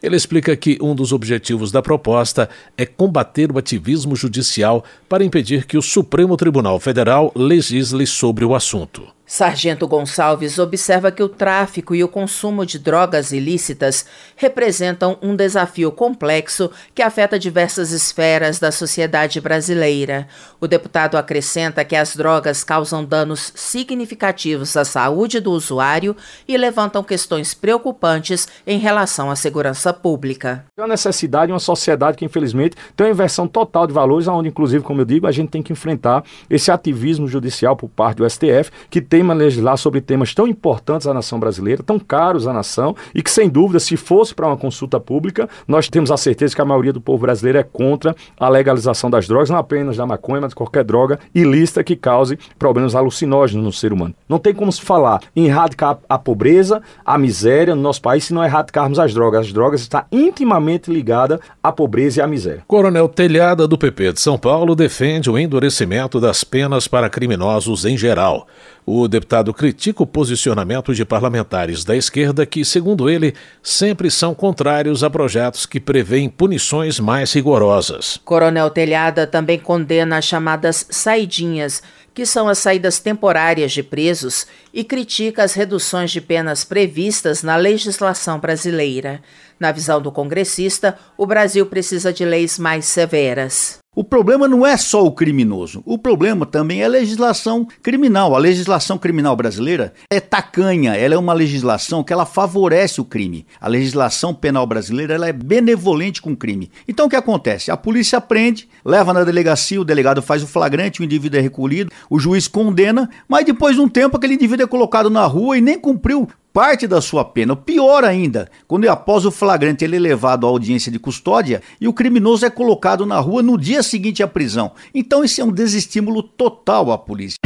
Ele 0.02 0.14
explica 0.14 0.54
que 0.54 0.76
um 0.82 0.94
dos 0.94 1.10
objetivos 1.10 1.72
da 1.72 1.80
proposta 1.80 2.46
é 2.76 2.84
combater 2.84 3.50
o 3.50 3.56
ativismo 3.56 4.14
judicial 4.14 4.84
para 5.08 5.24
impedir 5.24 5.64
que 5.64 5.78
o 5.78 5.82
Supremo 5.82 6.36
Tribunal 6.36 6.78
Federal 6.78 7.32
legisle 7.34 8.06
sobre 8.06 8.44
o 8.44 8.54
assunto. 8.54 9.15
Sargento 9.28 9.88
Gonçalves 9.88 10.56
observa 10.56 11.10
que 11.10 11.22
o 11.22 11.28
tráfico 11.28 11.96
e 11.96 12.04
o 12.04 12.08
consumo 12.08 12.64
de 12.64 12.78
drogas 12.78 13.32
ilícitas 13.32 14.06
representam 14.36 15.18
um 15.20 15.34
desafio 15.34 15.90
complexo 15.90 16.70
que 16.94 17.02
afeta 17.02 17.36
diversas 17.36 17.90
esferas 17.90 18.60
da 18.60 18.70
sociedade 18.70 19.40
brasileira. 19.40 20.28
O 20.60 20.68
deputado 20.68 21.16
acrescenta 21.16 21.84
que 21.84 21.96
as 21.96 22.14
drogas 22.14 22.62
causam 22.62 23.04
danos 23.04 23.52
significativos 23.56 24.76
à 24.76 24.84
saúde 24.84 25.40
do 25.40 25.50
usuário 25.50 26.16
e 26.46 26.56
levantam 26.56 27.02
questões 27.02 27.52
preocupantes 27.52 28.46
em 28.64 28.78
relação 28.78 29.28
à 29.28 29.34
segurança 29.34 29.92
pública. 29.92 30.64
É 30.76 30.82
uma 30.82 30.88
necessidade, 30.88 31.50
uma 31.50 31.58
sociedade 31.58 32.16
que 32.16 32.24
infelizmente 32.24 32.76
tem 32.94 33.08
uma 33.08 33.12
inversão 33.12 33.48
total 33.48 33.88
de 33.88 33.92
valores, 33.92 34.28
onde 34.28 34.48
inclusive, 34.48 34.84
como 34.84 35.00
eu 35.00 35.04
digo, 35.04 35.26
a 35.26 35.32
gente 35.32 35.50
tem 35.50 35.64
que 35.64 35.72
enfrentar 35.72 36.22
esse 36.48 36.70
ativismo 36.70 37.26
judicial 37.26 37.74
por 37.74 37.88
parte 37.88 38.18
do 38.18 38.30
STF, 38.30 38.70
que 38.88 39.00
tem 39.00 39.15
tema 39.16 39.32
legislar 39.32 39.78
sobre 39.78 40.02
temas 40.02 40.34
tão 40.34 40.46
importantes 40.46 41.06
à 41.06 41.14
nação 41.14 41.40
brasileira, 41.40 41.82
tão 41.82 41.98
caros 41.98 42.46
à 42.46 42.52
nação, 42.52 42.94
e 43.14 43.22
que, 43.22 43.30
sem 43.30 43.48
dúvida, 43.48 43.80
se 43.80 43.96
fosse 43.96 44.34
para 44.34 44.46
uma 44.46 44.58
consulta 44.58 45.00
pública, 45.00 45.48
nós 45.66 45.88
temos 45.88 46.10
a 46.10 46.18
certeza 46.18 46.54
que 46.54 46.60
a 46.60 46.66
maioria 46.66 46.92
do 46.92 47.00
povo 47.00 47.22
brasileiro 47.22 47.58
é 47.58 47.62
contra 47.62 48.14
a 48.38 48.46
legalização 48.46 49.08
das 49.08 49.26
drogas, 49.26 49.48
não 49.48 49.56
apenas 49.56 49.96
da 49.96 50.04
maconha, 50.04 50.42
mas 50.42 50.50
de 50.50 50.54
qualquer 50.54 50.84
droga 50.84 51.18
ilícita 51.34 51.82
que 51.82 51.96
cause 51.96 52.38
problemas 52.58 52.94
alucinógenos 52.94 53.64
no 53.64 53.72
ser 53.72 53.90
humano. 53.90 54.14
Não 54.28 54.38
tem 54.38 54.52
como 54.52 54.70
se 54.70 54.82
falar 54.82 55.22
em 55.34 55.46
erradicar 55.46 55.98
a 56.06 56.18
pobreza, 56.18 56.82
a 57.02 57.16
miséria 57.16 57.74
no 57.74 57.80
nosso 57.80 58.02
país 58.02 58.24
se 58.24 58.34
não 58.34 58.44
erradicarmos 58.44 58.98
as 58.98 59.14
drogas. 59.14 59.46
As 59.46 59.52
drogas 59.52 59.80
estão 59.80 60.04
intimamente 60.12 60.92
ligadas 60.92 61.40
à 61.62 61.72
pobreza 61.72 62.20
e 62.20 62.22
à 62.22 62.26
miséria. 62.26 62.62
Coronel 62.66 63.08
Telhada, 63.08 63.66
do 63.66 63.78
PP 63.78 64.12
de 64.12 64.20
São 64.20 64.36
Paulo, 64.36 64.74
defende 64.74 65.30
o 65.30 65.38
endurecimento 65.38 66.20
das 66.20 66.44
penas 66.44 66.86
para 66.86 67.08
criminosos 67.08 67.86
em 67.86 67.96
geral. 67.96 68.46
O 68.88 69.08
deputado 69.08 69.52
critica 69.52 70.04
o 70.04 70.06
posicionamento 70.06 70.94
de 70.94 71.04
parlamentares 71.04 71.84
da 71.84 71.96
esquerda 71.96 72.46
que, 72.46 72.64
segundo 72.64 73.10
ele, 73.10 73.34
sempre 73.60 74.08
são 74.12 74.32
contrários 74.32 75.02
a 75.02 75.10
projetos 75.10 75.66
que 75.66 75.80
prevêem 75.80 76.28
punições 76.28 77.00
mais 77.00 77.32
rigorosas. 77.32 78.20
Coronel 78.24 78.70
Telhada 78.70 79.26
também 79.26 79.58
condena 79.58 80.18
as 80.18 80.24
chamadas 80.24 80.86
saidinhas, 80.88 81.82
que 82.14 82.24
são 82.24 82.48
as 82.48 82.58
saídas 82.58 83.00
temporárias 83.00 83.72
de 83.72 83.82
presos, 83.82 84.46
e 84.72 84.84
critica 84.84 85.42
as 85.42 85.54
reduções 85.54 86.12
de 86.12 86.20
penas 86.20 86.62
previstas 86.62 87.42
na 87.42 87.56
legislação 87.56 88.38
brasileira. 88.38 89.20
Na 89.58 89.72
visão 89.72 90.00
do 90.00 90.12
congressista, 90.12 90.96
o 91.18 91.26
Brasil 91.26 91.66
precisa 91.66 92.12
de 92.12 92.24
leis 92.24 92.56
mais 92.56 92.84
severas. 92.84 93.80
O 93.98 94.04
problema 94.04 94.46
não 94.46 94.66
é 94.66 94.76
só 94.76 95.02
o 95.06 95.10
criminoso, 95.10 95.82
o 95.86 95.96
problema 95.96 96.44
também 96.44 96.82
é 96.82 96.84
a 96.84 96.88
legislação 96.88 97.66
criminal. 97.82 98.36
A 98.36 98.38
legislação 98.38 98.98
criminal 98.98 99.34
brasileira 99.34 99.94
é 100.10 100.20
tacanha, 100.20 100.94
ela 100.94 101.14
é 101.14 101.18
uma 101.18 101.32
legislação 101.32 102.04
que 102.04 102.12
ela 102.12 102.26
favorece 102.26 103.00
o 103.00 103.06
crime. 103.06 103.46
A 103.58 103.66
legislação 103.68 104.34
penal 104.34 104.66
brasileira 104.66 105.14
ela 105.14 105.26
é 105.26 105.32
benevolente 105.32 106.20
com 106.20 106.32
o 106.32 106.36
crime. 106.36 106.70
Então 106.86 107.06
o 107.06 107.08
que 107.08 107.16
acontece? 107.16 107.70
A 107.70 107.76
polícia 107.78 108.20
prende, 108.20 108.68
leva 108.84 109.14
na 109.14 109.24
delegacia, 109.24 109.80
o 109.80 109.84
delegado 109.84 110.20
faz 110.20 110.42
o 110.42 110.46
flagrante, 110.46 111.00
o 111.00 111.04
indivíduo 111.04 111.38
é 111.38 111.42
recolhido, 111.42 111.90
o 112.10 112.18
juiz 112.18 112.46
condena, 112.46 113.08
mas 113.26 113.46
depois 113.46 113.76
de 113.76 113.80
um 113.80 113.88
tempo 113.88 114.18
aquele 114.18 114.34
indivíduo 114.34 114.64
é 114.64 114.68
colocado 114.68 115.08
na 115.08 115.24
rua 115.24 115.56
e 115.56 115.62
nem 115.62 115.78
cumpriu 115.78 116.28
parte 116.56 116.86
da 116.86 117.02
sua 117.02 117.22
pena. 117.22 117.54
Pior 117.54 118.02
ainda, 118.02 118.48
quando 118.66 118.88
após 118.88 119.26
o 119.26 119.30
flagrante 119.30 119.84
ele 119.84 119.96
é 119.96 120.00
levado 120.00 120.46
à 120.46 120.48
audiência 120.48 120.90
de 120.90 120.98
custódia 120.98 121.60
e 121.78 121.86
o 121.86 121.92
criminoso 121.92 122.46
é 122.46 122.48
colocado 122.48 123.04
na 123.04 123.20
rua 123.20 123.42
no 123.42 123.58
dia 123.58 123.82
seguinte 123.82 124.22
à 124.22 124.26
prisão. 124.26 124.72
Então 124.94 125.22
isso 125.22 125.38
é 125.38 125.44
um 125.44 125.52
desestímulo 125.52 126.22
total 126.22 126.90
à 126.90 126.96
polícia. 126.96 127.36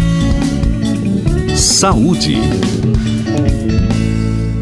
Saúde. 1.57 2.37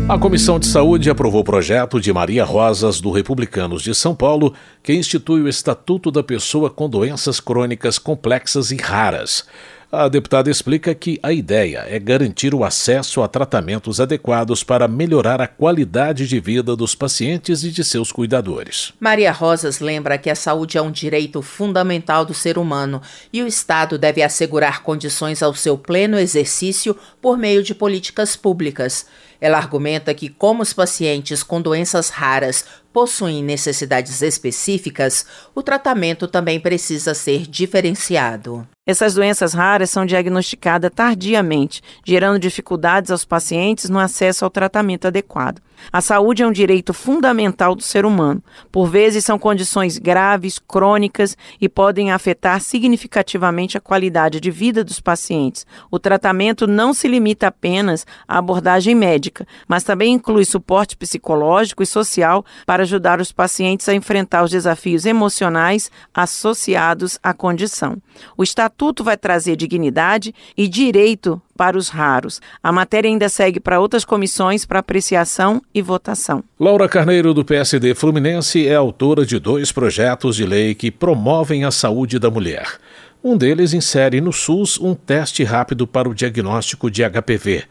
A 0.08 0.18
Comissão 0.18 0.58
de 0.58 0.64
Saúde 0.64 1.10
aprovou 1.10 1.42
o 1.42 1.44
projeto 1.44 2.00
de 2.00 2.10
Maria 2.10 2.42
Rosas 2.42 2.98
do 3.02 3.10
Republicanos 3.10 3.82
de 3.82 3.94
São 3.94 4.14
Paulo, 4.14 4.54
que 4.82 4.94
institui 4.94 5.42
o 5.42 5.48
Estatuto 5.48 6.10
da 6.10 6.22
Pessoa 6.22 6.70
com 6.70 6.88
Doenças 6.88 7.38
Crônicas 7.38 7.98
Complexas 7.98 8.70
e 8.70 8.76
Raras. 8.76 9.44
A 9.90 10.06
deputada 10.06 10.50
explica 10.50 10.94
que 10.94 11.18
a 11.22 11.32
ideia 11.32 11.82
é 11.88 11.98
garantir 11.98 12.54
o 12.54 12.62
acesso 12.62 13.22
a 13.22 13.28
tratamentos 13.28 14.02
adequados 14.02 14.62
para 14.62 14.86
melhorar 14.86 15.40
a 15.40 15.46
qualidade 15.46 16.28
de 16.28 16.38
vida 16.38 16.76
dos 16.76 16.94
pacientes 16.94 17.64
e 17.64 17.70
de 17.70 17.82
seus 17.82 18.12
cuidadores. 18.12 18.92
Maria 19.00 19.32
Rosas 19.32 19.80
lembra 19.80 20.18
que 20.18 20.28
a 20.28 20.34
saúde 20.34 20.76
é 20.76 20.82
um 20.82 20.90
direito 20.90 21.40
fundamental 21.40 22.26
do 22.26 22.34
ser 22.34 22.58
humano 22.58 23.00
e 23.32 23.42
o 23.42 23.46
Estado 23.46 23.96
deve 23.96 24.22
assegurar 24.22 24.82
condições 24.82 25.42
ao 25.42 25.54
seu 25.54 25.78
pleno 25.78 26.18
exercício 26.18 26.94
por 27.18 27.38
meio 27.38 27.62
de 27.62 27.74
políticas 27.74 28.36
públicas. 28.36 29.06
Ela 29.40 29.58
argumenta 29.58 30.12
que, 30.12 30.28
como 30.28 30.62
os 30.62 30.72
pacientes 30.72 31.42
com 31.42 31.60
doenças 31.60 32.08
raras 32.08 32.64
possuem 32.92 33.42
necessidades 33.44 34.20
específicas, 34.20 35.24
o 35.54 35.62
tratamento 35.62 36.26
também 36.26 36.58
precisa 36.58 37.14
ser 37.14 37.46
diferenciado. 37.46 38.66
Essas 38.84 39.14
doenças 39.14 39.52
raras 39.52 39.90
são 39.90 40.04
diagnosticadas 40.04 40.90
tardiamente, 40.92 41.82
gerando 42.04 42.38
dificuldades 42.38 43.10
aos 43.10 43.24
pacientes 43.24 43.88
no 43.88 43.98
acesso 43.98 44.44
ao 44.44 44.50
tratamento 44.50 45.06
adequado. 45.06 45.60
A 45.92 46.00
saúde 46.00 46.42
é 46.42 46.46
um 46.46 46.52
direito 46.52 46.92
fundamental 46.92 47.74
do 47.74 47.82
ser 47.82 48.04
humano. 48.04 48.42
Por 48.70 48.88
vezes 48.88 49.24
são 49.24 49.38
condições 49.38 49.98
graves, 49.98 50.58
crônicas 50.58 51.36
e 51.60 51.68
podem 51.68 52.10
afetar 52.12 52.60
significativamente 52.60 53.76
a 53.76 53.80
qualidade 53.80 54.40
de 54.40 54.50
vida 54.50 54.84
dos 54.84 55.00
pacientes. 55.00 55.66
O 55.90 55.98
tratamento 55.98 56.66
não 56.66 56.92
se 56.92 57.08
limita 57.08 57.46
apenas 57.48 58.06
à 58.26 58.38
abordagem 58.38 58.94
médica, 58.94 59.46
mas 59.66 59.84
também 59.84 60.12
inclui 60.12 60.44
suporte 60.44 60.96
psicológico 60.96 61.82
e 61.82 61.86
social 61.86 62.44
para 62.66 62.82
ajudar 62.82 63.20
os 63.20 63.32
pacientes 63.32 63.88
a 63.88 63.94
enfrentar 63.94 64.44
os 64.44 64.50
desafios 64.50 65.06
emocionais 65.06 65.90
associados 66.12 67.18
à 67.22 67.32
condição. 67.32 67.96
O 68.36 68.42
estatuto 68.42 69.04
vai 69.04 69.16
trazer 69.16 69.56
dignidade 69.56 70.34
e 70.56 70.68
direito 70.68 71.40
para 71.58 71.76
os 71.76 71.88
raros. 71.88 72.40
A 72.62 72.70
matéria 72.70 73.10
ainda 73.10 73.28
segue 73.28 73.58
para 73.58 73.80
outras 73.80 74.04
comissões 74.04 74.64
para 74.64 74.78
apreciação 74.78 75.60
e 75.74 75.82
votação. 75.82 76.44
Laura 76.58 76.88
Carneiro, 76.88 77.34
do 77.34 77.44
PSD 77.44 77.96
Fluminense, 77.96 78.64
é 78.68 78.76
autora 78.76 79.26
de 79.26 79.40
dois 79.40 79.72
projetos 79.72 80.36
de 80.36 80.46
lei 80.46 80.72
que 80.76 80.88
promovem 80.88 81.64
a 81.64 81.72
saúde 81.72 82.20
da 82.20 82.30
mulher. 82.30 82.78
Um 83.24 83.36
deles 83.36 83.74
insere 83.74 84.20
no 84.20 84.32
SUS 84.32 84.78
um 84.78 84.94
teste 84.94 85.42
rápido 85.42 85.84
para 85.84 86.08
o 86.08 86.14
diagnóstico 86.14 86.88
de 86.88 87.02
HPV. 87.02 87.64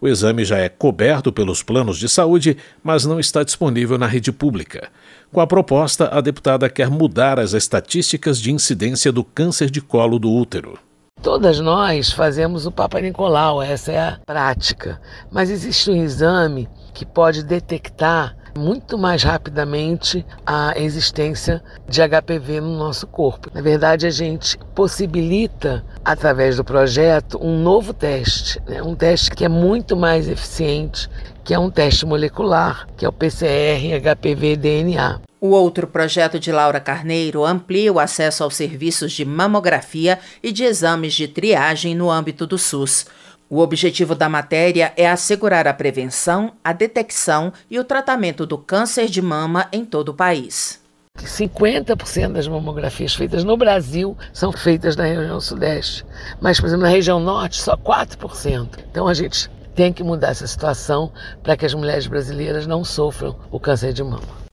O 0.00 0.08
exame 0.08 0.44
já 0.44 0.56
é 0.56 0.70
coberto 0.70 1.30
pelos 1.30 1.62
planos 1.62 1.98
de 1.98 2.08
saúde, 2.08 2.56
mas 2.82 3.04
não 3.04 3.20
está 3.20 3.42
disponível 3.42 3.98
na 3.98 4.06
rede 4.06 4.32
pública. 4.32 4.88
Com 5.30 5.40
a 5.40 5.46
proposta, 5.46 6.08
a 6.10 6.22
deputada 6.22 6.70
quer 6.70 6.88
mudar 6.88 7.38
as 7.38 7.52
estatísticas 7.52 8.40
de 8.40 8.50
incidência 8.50 9.12
do 9.12 9.22
câncer 9.22 9.68
de 9.68 9.82
colo 9.82 10.18
do 10.18 10.32
útero. 10.32 10.78
Todas 11.24 11.58
nós 11.58 12.10
fazemos 12.10 12.66
o 12.66 12.70
Papa 12.70 13.00
Nicolau, 13.00 13.62
essa 13.62 13.90
é 13.90 13.98
a 13.98 14.18
prática. 14.26 15.00
Mas 15.30 15.48
existe 15.48 15.90
um 15.90 15.96
exame 15.96 16.68
que 16.92 17.06
pode 17.06 17.42
detectar 17.42 18.36
muito 18.54 18.98
mais 18.98 19.22
rapidamente 19.22 20.22
a 20.44 20.78
existência 20.78 21.64
de 21.88 22.02
HPV 22.02 22.60
no 22.60 22.76
nosso 22.76 23.06
corpo. 23.06 23.50
Na 23.54 23.62
verdade, 23.62 24.06
a 24.06 24.10
gente 24.10 24.58
possibilita, 24.74 25.82
através 26.04 26.58
do 26.58 26.62
projeto, 26.62 27.38
um 27.42 27.58
novo 27.58 27.94
teste, 27.94 28.60
né? 28.66 28.82
um 28.82 28.94
teste 28.94 29.30
que 29.30 29.46
é 29.46 29.48
muito 29.48 29.96
mais 29.96 30.28
eficiente, 30.28 31.08
que 31.42 31.54
é 31.54 31.58
um 31.58 31.70
teste 31.70 32.04
molecular, 32.04 32.86
que 32.98 33.06
é 33.06 33.08
o 33.08 33.12
PCR 33.12 33.98
HPV 33.98 34.56
DNA. 34.56 35.20
O 35.44 35.50
outro 35.50 35.86
projeto 35.86 36.40
de 36.40 36.50
Laura 36.50 36.80
Carneiro 36.80 37.44
amplia 37.44 37.92
o 37.92 38.00
acesso 38.00 38.42
aos 38.42 38.56
serviços 38.56 39.12
de 39.12 39.26
mamografia 39.26 40.18
e 40.42 40.50
de 40.50 40.64
exames 40.64 41.12
de 41.12 41.28
triagem 41.28 41.94
no 41.94 42.10
âmbito 42.10 42.46
do 42.46 42.56
SUS. 42.56 43.04
O 43.50 43.58
objetivo 43.58 44.14
da 44.14 44.26
matéria 44.26 44.94
é 44.96 45.06
assegurar 45.06 45.68
a 45.68 45.74
prevenção, 45.74 46.54
a 46.64 46.72
detecção 46.72 47.52
e 47.70 47.78
o 47.78 47.84
tratamento 47.84 48.46
do 48.46 48.56
câncer 48.56 49.06
de 49.06 49.20
mama 49.20 49.68
em 49.70 49.84
todo 49.84 50.08
o 50.08 50.14
país. 50.14 50.80
50% 51.18 52.32
das 52.32 52.48
mamografias 52.48 53.14
feitas 53.14 53.44
no 53.44 53.54
Brasil 53.54 54.16
são 54.32 54.50
feitas 54.50 54.96
na 54.96 55.04
região 55.04 55.38
sudeste, 55.42 56.06
mas, 56.40 56.58
por 56.58 56.68
exemplo, 56.68 56.84
na 56.84 56.90
região 56.90 57.20
norte, 57.20 57.60
só 57.60 57.76
4%. 57.76 58.78
Então 58.90 59.06
a 59.06 59.12
gente 59.12 59.50
tem 59.74 59.92
que 59.92 60.02
mudar 60.02 60.28
essa 60.28 60.46
situação 60.46 61.12
para 61.42 61.54
que 61.54 61.66
as 61.66 61.74
mulheres 61.74 62.06
brasileiras 62.06 62.66
não 62.66 62.82
sofram 62.82 63.36
o 63.50 63.60
câncer 63.60 63.92
de 63.92 64.02
mama. 64.02 64.43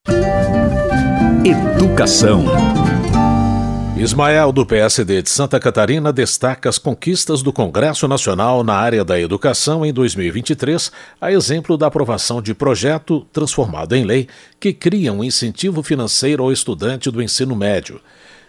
Educação. 1.43 2.45
Ismael, 3.97 4.51
do 4.51 4.65
PSD 4.65 5.21
de 5.21 5.29
Santa 5.29 5.59
Catarina, 5.59 6.13
destaca 6.13 6.69
as 6.69 6.77
conquistas 6.77 7.41
do 7.41 7.51
Congresso 7.51 8.07
Nacional 8.07 8.63
na 8.63 8.75
área 8.75 9.03
da 9.03 9.19
educação 9.19 9.85
em 9.85 9.91
2023, 9.91 10.91
a 11.19 11.31
exemplo 11.31 11.77
da 11.77 11.87
aprovação 11.87 12.41
de 12.41 12.53
projeto, 12.53 13.27
transformado 13.33 13.95
em 13.95 14.05
lei, 14.05 14.27
que 14.59 14.71
cria 14.71 15.11
um 15.11 15.23
incentivo 15.23 15.81
financeiro 15.81 16.43
ao 16.43 16.51
estudante 16.51 17.09
do 17.09 17.21
ensino 17.21 17.55
médio. 17.55 17.99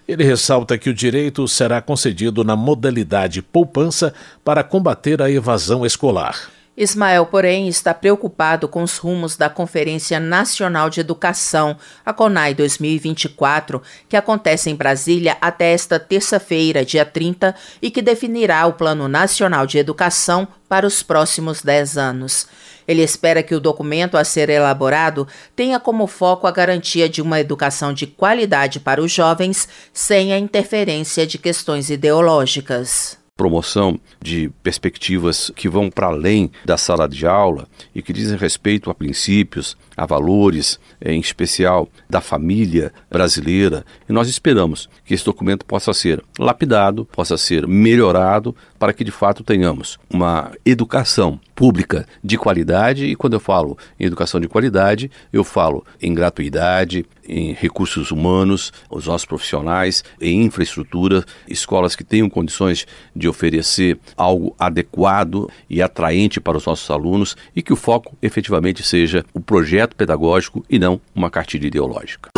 Ele 0.07 0.25
ressalta 0.25 0.77
que 0.77 0.91
o 0.91 0.95
direito 0.95 1.49
será 1.49 1.81
concedido 1.81 2.45
na 2.45 2.57
modalidade 2.57 3.41
poupança 3.41 4.13
para 4.45 4.63
combater 4.63 5.23
a 5.23 5.31
evasão 5.31 5.87
escolar. 5.87 6.51
Ismael, 6.75 7.27
porém, 7.27 7.69
está 7.69 7.93
preocupado 7.93 8.67
com 8.67 8.83
os 8.83 8.97
rumos 8.97 9.37
da 9.37 9.51
Conferência 9.51 10.19
Nacional 10.19 10.89
de 10.89 11.01
Educação, 11.01 11.77
a 12.05 12.15
CONAI 12.15 12.55
2024, 12.55 13.83
que 14.09 14.17
acontece 14.17 14.71
em 14.71 14.75
Brasília 14.75 15.37
até 15.39 15.75
esta 15.75 16.01
terça-feira, 16.01 16.83
dia 16.83 17.05
30, 17.05 17.55
e 17.83 17.91
que 17.91 18.01
definirá 18.01 18.67
o 18.67 18.73
Plano 18.73 19.07
Nacional 19.07 19.67
de 19.67 19.77
Educação 19.77 20.49
para 20.67 20.87
os 20.87 21.03
próximos 21.03 21.61
10 21.61 21.99
anos. 21.99 22.47
Ele 22.89 23.03
espera 23.03 23.43
que 23.43 23.55
o 23.55 23.61
documento 23.61 24.17
a 24.17 24.25
ser 24.25 24.49
elaborado 24.49 25.29
tenha 25.55 25.79
como 25.79 26.07
foco 26.07 26.47
a 26.47 26.51
garantia 26.51 27.07
de 27.07 27.21
uma 27.21 27.39
educação 27.39 27.93
de 27.93 28.07
qualidade 28.07 28.81
para 28.81 29.03
os 29.03 29.13
jovens, 29.13 29.69
sem 29.93 30.33
a 30.33 30.39
interferência 30.39 31.27
de 31.27 31.37
questões 31.37 31.91
ideológicas 31.91 33.22
promoção 33.43 33.99
de 34.23 34.53
perspectivas 34.63 35.51
que 35.57 35.69
vão 35.69 35.91
para 35.91 36.07
além 36.07 36.49
da 36.65 36.77
sala 36.77 37.09
de 37.09 37.27
aula 37.27 37.67
e 37.93 38.01
que 38.01 38.13
dizem 38.13 38.39
respeito 38.39 38.89
a 38.89 38.95
princípios, 38.95 39.77
a 39.97 40.07
valores, 40.07 40.79
em 41.05 41.19
especial 41.19 41.89
da 42.09 42.21
família 42.21 42.93
brasileira. 43.11 43.85
E 44.09 44.13
nós 44.13 44.29
esperamos 44.29 44.89
que 45.05 45.13
esse 45.13 45.25
documento 45.25 45.67
possa 45.67 45.93
ser 45.93 46.23
lapidado, 46.39 47.05
possa 47.07 47.37
ser 47.37 47.67
melhorado, 47.67 48.55
para 48.83 48.93
que 48.93 49.05
de 49.05 49.13
fato 49.13 49.45
tenhamos 49.45 49.97
uma 50.11 50.51
educação 50.67 51.39
pública 51.55 52.05
de 52.21 52.37
qualidade. 52.37 53.05
E 53.05 53.15
quando 53.15 53.35
eu 53.35 53.39
falo 53.39 53.79
em 54.01 54.07
educação 54.07 54.41
de 54.41 54.49
qualidade, 54.49 55.09
eu 55.33 55.45
falo 55.45 55.87
em 56.03 56.13
gratuidade, 56.13 57.07
em 57.25 57.53
recursos 57.53 58.11
humanos, 58.11 58.73
os 58.91 59.07
nossos 59.07 59.25
profissionais, 59.25 60.03
em 60.21 60.43
infraestrutura, 60.43 61.25
escolas 61.47 61.95
que 61.95 62.03
tenham 62.03 62.29
condições 62.29 62.85
de 63.15 63.29
oferecer 63.29 64.01
algo 64.17 64.53
adequado 64.59 65.49
e 65.71 65.81
atraente 65.81 66.41
para 66.41 66.59
os 66.59 66.67
nossos 66.67 66.91
alunos 66.91 67.37
e 67.55 67.63
que 67.63 67.73
o 67.73 67.77
foco 67.77 68.19
efetivamente 68.21 68.83
seja 68.83 69.25
o 69.33 69.39
projeto 69.39 69.95
pedagógico 69.95 70.65
e 70.69 70.77
não 70.77 71.01
uma 71.15 71.31
cartilha 71.31 71.69
ideológica. 71.69 72.31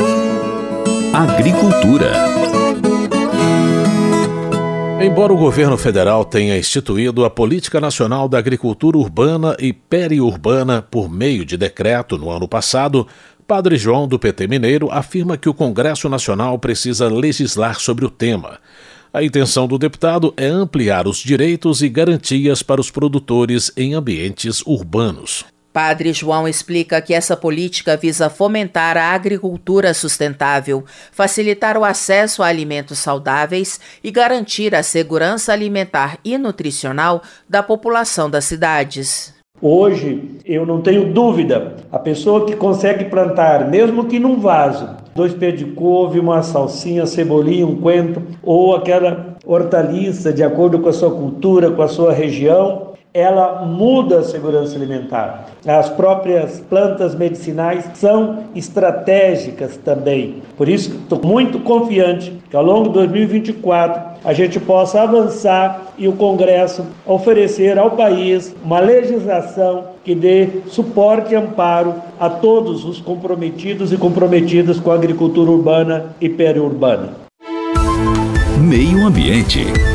Agricultura. 1.15 2.44
Embora 5.05 5.35
o 5.35 5.37
governo 5.37 5.77
federal 5.77 6.25
tenha 6.25 6.57
instituído 6.57 7.27
a 7.27 7.31
Política 7.31 7.79
Nacional 7.79 8.27
da 8.27 8.39
Agricultura 8.39 8.97
Urbana 8.97 9.55
e 9.61 9.71
Periurbana 9.71 10.81
por 10.81 11.11
meio 11.11 11.45
de 11.45 11.59
decreto 11.59 12.17
no 12.17 12.31
ano 12.31 12.49
passado, 12.49 13.07
Padre 13.47 13.77
João, 13.77 14.09
do 14.09 14.19
PT 14.19 14.47
Mineiro, 14.47 14.91
afirma 14.91 15.37
que 15.37 15.47
o 15.47 15.53
Congresso 15.53 16.09
Nacional 16.09 16.59
precisa 16.59 17.07
legislar 17.07 17.79
sobre 17.81 18.07
o 18.07 18.11
tema. 18.11 18.59
A 19.13 19.23
intenção 19.23 19.69
do 19.69 19.77
deputado 19.77 20.33
é 20.39 20.47
ampliar 20.47 21.07
os 21.07 21.19
direitos 21.19 21.83
e 21.83 21.89
garantias 21.91 22.63
para 22.63 22.81
os 22.81 22.91
produtores 22.91 23.71
em 23.77 23.93
ambientes 23.93 24.63
urbanos. 24.63 25.45
Padre 25.75 26.13
João 26.13 26.47
explica 26.47 27.03
que 27.03 27.13
essa 27.13 27.37
política 27.37 27.97
visa 27.97 28.31
fomentar 28.31 28.97
a 28.97 29.13
agricultura 29.13 29.93
sustentável, 29.93 30.85
facilitar 31.11 31.77
o 31.77 31.85
acesso 31.85 32.45
a 32.45 32.47
alimentos 32.47 33.01
saudáveis 33.01 33.81
e 34.03 34.13
garantir 34.13 34.73
a 34.73 34.85
segurança 34.85 35.53
alimentar 35.53 36.17
e 36.25 36.39
nutricional 36.39 37.25
da 37.49 37.61
população 37.61 38.31
das 38.31 38.45
cidades. 38.45 39.35
Hoje, 39.61 40.39
eu 40.45 40.65
não 40.65 40.81
tenho 40.81 41.13
dúvida, 41.13 41.75
a 41.91 41.99
pessoa 41.99 42.47
que 42.47 42.55
consegue 42.55 43.07
plantar, 43.07 43.69
mesmo 43.69 44.05
que 44.05 44.21
num 44.21 44.39
vaso, 44.39 44.89
dois 45.13 45.35
pés 45.35 45.59
de 45.59 45.65
couve, 45.65 46.21
uma 46.21 46.41
salsinha, 46.45 47.05
cebolinha, 47.05 47.67
um 47.67 47.81
coentro, 47.81 48.23
ou 48.45 48.77
aquela 48.77 49.37
hortaliça 49.45 50.33
de 50.33 50.45
acordo 50.45 50.79
com 50.79 50.89
a 50.89 50.93
sua 50.93 51.11
cultura, 51.11 51.73
com 51.73 51.83
a 51.83 51.89
sua 51.89 52.13
região, 52.13 52.94
ela 53.15 53.65
muda 53.65 54.19
a 54.19 54.25
segurança 54.25 54.75
alimentar. 54.75 55.47
As 55.65 55.89
próprias 55.89 56.59
plantas 56.59 57.15
medicinais 57.15 57.89
são 57.95 58.41
estratégicas 58.57 59.77
também. 59.77 60.43
Por 60.57 60.69
isso, 60.69 60.91
estou 60.97 61.21
muito 61.23 61.61
confiante 61.61 62.33
que 62.51 62.57
ao 62.57 62.65
longo 62.65 62.89
de 62.89 62.95
2024 62.95 64.15
a 64.25 64.33
gente 64.33 64.59
possa 64.59 65.03
avançar 65.03 65.93
e 65.97 66.09
o 66.09 66.13
Congresso 66.15 66.85
oferecer 67.07 67.79
ao 67.79 67.93
país 67.93 68.53
uma 68.65 68.81
legislação 68.81 69.85
que 70.03 70.13
dê 70.13 70.49
suporte 70.67 71.35
e 71.35 71.37
amparo 71.37 71.95
a 72.19 72.29
todos 72.29 72.85
os 72.85 73.01
comprometidos 73.01 73.93
e 73.93 73.97
comprometidas 73.97 74.81
com 74.81 74.91
a 74.91 74.95
agricultura 74.95 75.53
urbana 75.53 76.17
e 76.21 76.29
periurbana. 76.29 77.11
Meio 78.59 79.07
Ambiente. 79.07 79.94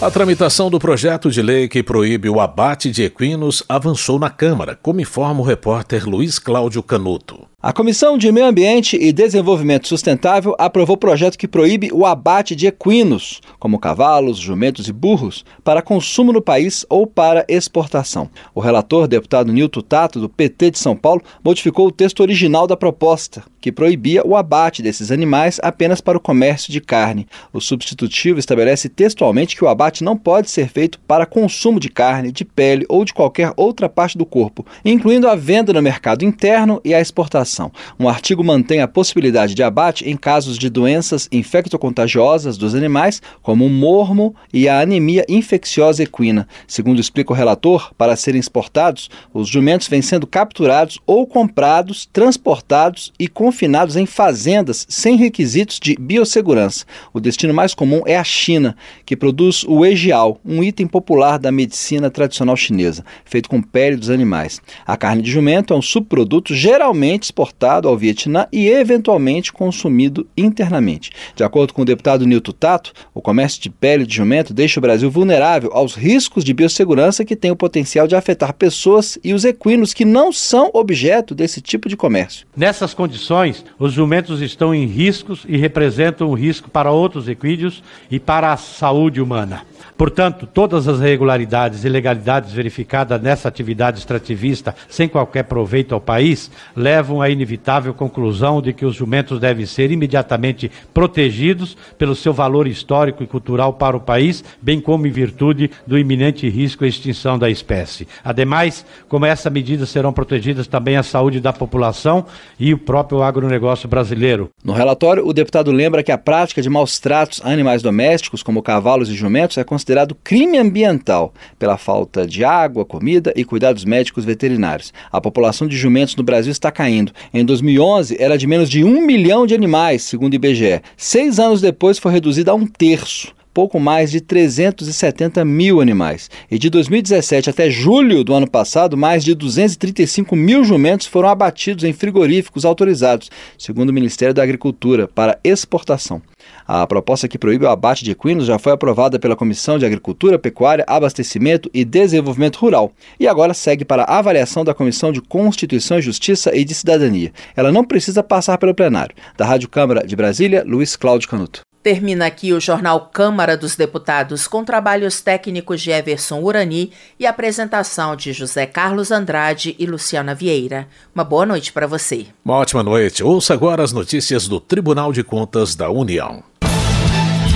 A 0.00 0.10
tramitação 0.10 0.70
do 0.70 0.78
projeto 0.78 1.30
de 1.30 1.42
lei 1.42 1.68
que 1.68 1.82
proíbe 1.82 2.26
o 2.30 2.40
abate 2.40 2.90
de 2.90 3.02
equinos 3.02 3.62
avançou 3.68 4.18
na 4.18 4.30
Câmara, 4.30 4.74
como 4.80 5.02
informa 5.02 5.40
o 5.40 5.44
repórter 5.44 6.08
Luiz 6.08 6.38
Cláudio 6.38 6.82
Canuto. 6.82 7.49
A 7.62 7.74
Comissão 7.74 8.16
de 8.16 8.32
Meio 8.32 8.46
Ambiente 8.46 8.96
e 8.96 9.12
Desenvolvimento 9.12 9.86
Sustentável 9.86 10.56
aprovou 10.58 10.96
projeto 10.96 11.36
que 11.36 11.46
proíbe 11.46 11.90
o 11.92 12.06
abate 12.06 12.56
de 12.56 12.66
equinos, 12.66 13.42
como 13.58 13.78
cavalos, 13.78 14.38
jumentos 14.38 14.88
e 14.88 14.92
burros, 14.94 15.44
para 15.62 15.82
consumo 15.82 16.32
no 16.32 16.40
país 16.40 16.86
ou 16.88 17.06
para 17.06 17.44
exportação. 17.46 18.30
O 18.54 18.60
relator, 18.60 19.06
deputado 19.06 19.52
Nilton 19.52 19.82
Tato, 19.82 20.18
do 20.18 20.26
PT 20.26 20.70
de 20.70 20.78
São 20.78 20.96
Paulo, 20.96 21.20
modificou 21.44 21.88
o 21.88 21.92
texto 21.92 22.20
original 22.20 22.66
da 22.66 22.78
proposta, 22.78 23.44
que 23.60 23.70
proibia 23.70 24.26
o 24.26 24.34
abate 24.34 24.80
desses 24.80 25.10
animais 25.10 25.60
apenas 25.62 26.00
para 26.00 26.16
o 26.16 26.20
comércio 26.20 26.72
de 26.72 26.80
carne. 26.80 27.28
O 27.52 27.60
substitutivo 27.60 28.38
estabelece 28.38 28.88
textualmente 28.88 29.54
que 29.54 29.62
o 29.62 29.68
abate 29.68 30.02
não 30.02 30.16
pode 30.16 30.48
ser 30.48 30.70
feito 30.70 30.98
para 31.00 31.26
consumo 31.26 31.78
de 31.78 31.90
carne, 31.90 32.32
de 32.32 32.42
pele 32.42 32.86
ou 32.88 33.04
de 33.04 33.12
qualquer 33.12 33.52
outra 33.54 33.86
parte 33.86 34.16
do 34.16 34.24
corpo, 34.24 34.64
incluindo 34.82 35.28
a 35.28 35.34
venda 35.34 35.74
no 35.74 35.82
mercado 35.82 36.24
interno 36.24 36.80
e 36.82 36.94
a 36.94 37.02
exportação 37.02 37.49
um 37.98 38.08
artigo 38.08 38.44
mantém 38.44 38.80
a 38.80 38.88
possibilidade 38.88 39.54
de 39.54 39.62
abate 39.62 40.08
em 40.08 40.16
casos 40.16 40.58
de 40.58 40.70
doenças 40.70 41.28
infectocontagiosas 41.32 42.56
dos 42.56 42.74
animais, 42.74 43.20
como 43.42 43.66
o 43.66 43.70
mormo 43.70 44.34
e 44.52 44.68
a 44.68 44.80
anemia 44.80 45.24
infecciosa 45.28 46.02
equina. 46.02 46.46
Segundo 46.66 47.00
explica 47.00 47.32
o 47.32 47.36
relator, 47.36 47.92
para 47.96 48.16
serem 48.16 48.38
exportados, 48.38 49.10
os 49.34 49.48
jumentos 49.48 49.88
vêm 49.88 50.02
sendo 50.02 50.26
capturados 50.26 50.98
ou 51.06 51.26
comprados, 51.26 52.08
transportados 52.12 53.12
e 53.18 53.26
confinados 53.26 53.96
em 53.96 54.06
fazendas 54.06 54.86
sem 54.88 55.16
requisitos 55.16 55.78
de 55.80 55.96
biossegurança. 55.98 56.84
O 57.12 57.20
destino 57.20 57.52
mais 57.52 57.74
comum 57.74 58.02
é 58.06 58.16
a 58.16 58.24
China, 58.24 58.76
que 59.04 59.16
produz 59.16 59.64
o 59.64 59.84
egial, 59.84 60.38
um 60.44 60.62
item 60.62 60.86
popular 60.86 61.38
da 61.38 61.50
medicina 61.50 62.10
tradicional 62.10 62.56
chinesa, 62.56 63.04
feito 63.24 63.48
com 63.48 63.60
pele 63.60 63.96
dos 63.96 64.10
animais. 64.10 64.60
A 64.86 64.96
carne 64.96 65.22
de 65.22 65.30
jumento 65.30 65.74
é 65.74 65.76
um 65.76 65.82
subproduto 65.82 66.54
geralmente 66.54 67.24
exportado 67.24 67.39
ao 67.88 67.96
Vietnã 67.96 68.46
e 68.52 68.68
eventualmente 68.68 69.52
consumido 69.52 70.26
internamente. 70.36 71.10
De 71.34 71.42
acordo 71.42 71.72
com 71.72 71.82
o 71.82 71.84
deputado 71.84 72.26
Nilton 72.26 72.52
Tato, 72.52 72.92
o 73.14 73.20
comércio 73.20 73.60
de 73.60 73.70
pele 73.70 74.06
de 74.06 74.16
jumento 74.16 74.52
deixa 74.52 74.78
o 74.78 74.82
Brasil 74.82 75.10
vulnerável 75.10 75.70
aos 75.72 75.94
riscos 75.94 76.44
de 76.44 76.52
biossegurança 76.52 77.24
que 77.24 77.36
têm 77.36 77.50
o 77.50 77.56
potencial 77.56 78.06
de 78.06 78.16
afetar 78.16 78.52
pessoas 78.52 79.18
e 79.24 79.32
os 79.32 79.44
equinos 79.44 79.94
que 79.94 80.04
não 80.04 80.32
são 80.32 80.70
objeto 80.74 81.34
desse 81.34 81.60
tipo 81.60 81.88
de 81.88 81.96
comércio. 81.96 82.46
Nessas 82.56 82.94
condições, 82.94 83.64
os 83.78 83.92
jumentos 83.92 84.40
estão 84.40 84.74
em 84.74 84.86
riscos 84.86 85.44
e 85.48 85.56
representam 85.56 86.30
um 86.30 86.34
risco 86.34 86.70
para 86.70 86.90
outros 86.90 87.28
equídeos 87.28 87.82
e 88.10 88.18
para 88.18 88.52
a 88.52 88.56
saúde 88.56 89.20
humana. 89.20 89.62
Portanto, 89.96 90.46
todas 90.46 90.88
as 90.88 90.98
irregularidades 90.98 91.84
e 91.84 91.86
ilegalidades 91.86 92.52
verificadas 92.52 93.20
nessa 93.20 93.48
atividade 93.48 93.98
extrativista 93.98 94.74
sem 94.88 95.06
qualquer 95.06 95.44
proveito 95.44 95.94
ao 95.94 96.00
país 96.00 96.50
levam 96.74 97.20
inevitável 97.30 97.94
conclusão 97.94 98.60
de 98.60 98.72
que 98.72 98.84
os 98.84 98.94
jumentos 98.94 99.38
devem 99.38 99.66
ser 99.66 99.90
imediatamente 99.90 100.70
protegidos 100.92 101.76
pelo 101.98 102.14
seu 102.14 102.32
valor 102.32 102.66
histórico 102.66 103.22
e 103.22 103.26
cultural 103.26 103.74
para 103.74 103.96
o 103.96 104.00
país, 104.00 104.44
bem 104.60 104.80
como 104.80 105.06
em 105.06 105.10
virtude 105.10 105.70
do 105.86 105.98
iminente 105.98 106.48
risco 106.48 106.84
à 106.84 106.88
extinção 106.88 107.38
da 107.38 107.48
espécie. 107.50 108.06
Ademais, 108.24 108.84
com 109.08 109.24
essa 109.24 109.50
medida 109.50 109.86
serão 109.86 110.12
protegidas 110.12 110.66
também 110.66 110.96
a 110.96 111.02
saúde 111.02 111.40
da 111.40 111.52
população 111.52 112.24
e 112.58 112.72
o 112.72 112.78
próprio 112.78 113.22
agronegócio 113.22 113.88
brasileiro. 113.88 114.50
No 114.64 114.72
relatório, 114.72 115.26
o 115.26 115.32
deputado 115.32 115.70
lembra 115.70 116.02
que 116.02 116.12
a 116.12 116.18
prática 116.18 116.62
de 116.62 116.68
maus 116.68 116.98
tratos 116.98 117.40
a 117.44 117.50
animais 117.50 117.82
domésticos, 117.82 118.42
como 118.42 118.62
cavalos 118.62 119.08
e 119.08 119.14
jumentos, 119.14 119.58
é 119.58 119.64
considerado 119.64 120.14
crime 120.14 120.58
ambiental 120.58 121.32
pela 121.58 121.76
falta 121.76 122.26
de 122.26 122.44
água, 122.44 122.84
comida 122.84 123.32
e 123.36 123.44
cuidados 123.44 123.84
médicos 123.84 124.24
veterinários. 124.24 124.92
A 125.10 125.20
população 125.20 125.66
de 125.66 125.76
jumentos 125.76 126.16
no 126.16 126.22
Brasil 126.22 126.52
está 126.52 126.70
caindo. 126.70 127.12
Em 127.32 127.44
2011, 127.44 128.16
era 128.18 128.36
de 128.36 128.46
menos 128.46 128.68
de 128.68 128.84
um 128.84 129.00
milhão 129.04 129.46
de 129.46 129.54
animais, 129.54 130.02
segundo 130.02 130.32
o 130.32 130.36
IBGE. 130.36 130.82
Seis 130.96 131.38
anos 131.38 131.60
depois, 131.60 131.98
foi 131.98 132.12
reduzida 132.12 132.50
a 132.50 132.54
um 132.54 132.66
terço 132.66 133.34
pouco 133.52 133.78
mais 133.80 134.10
de 134.10 134.20
370 134.20 135.44
mil 135.44 135.80
animais. 135.80 136.30
E 136.50 136.58
de 136.58 136.70
2017 136.70 137.50
até 137.50 137.70
julho 137.70 138.24
do 138.24 138.34
ano 138.34 138.48
passado, 138.48 138.96
mais 138.96 139.24
de 139.24 139.34
235 139.34 140.34
mil 140.36 140.64
jumentos 140.64 141.06
foram 141.06 141.28
abatidos 141.28 141.84
em 141.84 141.92
frigoríficos 141.92 142.64
autorizados, 142.64 143.30
segundo 143.58 143.90
o 143.90 143.92
Ministério 143.92 144.34
da 144.34 144.42
Agricultura, 144.42 145.08
para 145.08 145.38
exportação. 145.42 146.22
A 146.66 146.86
proposta 146.86 147.28
que 147.28 147.38
proíbe 147.38 147.64
o 147.64 147.68
abate 147.68 148.04
de 148.04 148.12
equinos 148.12 148.46
já 148.46 148.58
foi 148.58 148.72
aprovada 148.72 149.18
pela 149.18 149.36
Comissão 149.36 149.78
de 149.78 149.84
Agricultura, 149.84 150.38
Pecuária, 150.38 150.84
Abastecimento 150.86 151.70
e 151.74 151.84
Desenvolvimento 151.84 152.56
Rural 152.56 152.92
e 153.18 153.26
agora 153.26 153.54
segue 153.54 153.84
para 153.84 154.04
avaliação 154.04 154.64
da 154.64 154.74
Comissão 154.74 155.12
de 155.12 155.20
Constituição 155.20 156.00
Justiça 156.00 156.54
e 156.54 156.64
de 156.64 156.74
Cidadania. 156.74 157.32
Ela 157.56 157.72
não 157.72 157.84
precisa 157.84 158.22
passar 158.22 158.58
pelo 158.58 158.74
plenário. 158.74 159.14
Da 159.36 159.44
Rádio 159.44 159.68
Câmara 159.68 160.06
de 160.06 160.16
Brasília, 160.16 160.64
Luiz 160.66 160.96
Cláudio 160.96 161.28
Canuto. 161.28 161.69
Termina 161.82 162.26
aqui 162.26 162.52
o 162.52 162.60
jornal 162.60 163.08
Câmara 163.10 163.56
dos 163.56 163.74
Deputados 163.74 164.46
com 164.46 164.62
trabalhos 164.62 165.22
técnicos 165.22 165.80
de 165.80 165.90
Everson 165.90 166.40
Urani 166.40 166.92
e 167.18 167.26
apresentação 167.26 168.14
de 168.14 168.34
José 168.34 168.66
Carlos 168.66 169.10
Andrade 169.10 169.74
e 169.78 169.86
Luciana 169.86 170.34
Vieira. 170.34 170.86
Uma 171.14 171.24
boa 171.24 171.46
noite 171.46 171.72
para 171.72 171.86
você. 171.86 172.26
Uma 172.44 172.56
ótima 172.56 172.82
noite. 172.82 173.24
Ouça 173.24 173.54
agora 173.54 173.82
as 173.82 173.94
notícias 173.94 174.46
do 174.46 174.60
Tribunal 174.60 175.10
de 175.10 175.24
Contas 175.24 175.74
da 175.74 175.88
União. 175.90 176.44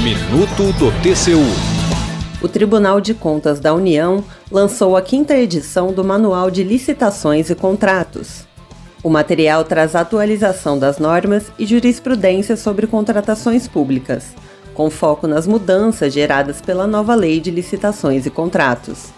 Minuto 0.03 0.73
do 0.79 0.91
TCU. 1.03 1.45
O 2.43 2.49
Tribunal 2.49 3.03
de 3.03 3.13
Contas 3.13 3.61
da 3.61 3.75
União 3.75 4.25
lançou 4.51 4.97
a 4.97 5.03
quinta 5.03 5.37
edição 5.37 5.93
do 5.93 6.03
Manual 6.03 6.51
de 6.51 6.65
Licitações 6.65 7.51
e 7.51 7.55
Contratos. 7.55 8.47
O 9.05 9.11
material 9.11 9.65
traz 9.65 9.95
atualização 9.95 10.79
das 10.79 10.99
normas 10.99 11.53
e 11.59 11.67
jurisprudência 11.67 12.57
sobre 12.57 12.87
contratações 12.87 13.69
públicas, 13.69 14.35
com 14.73 14.89
foco 14.89 15.27
nas 15.27 15.47
mudanças 15.47 16.15
geradas 16.15 16.63
pela 16.63 16.87
nova 16.87 17.15
Lei 17.15 17.39
de 17.39 17.51
Licitações 17.51 18.25
e 18.25 18.31
Contratos. 18.31 19.13